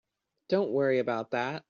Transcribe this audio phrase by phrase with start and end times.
[0.49, 1.59] Don't worry about that.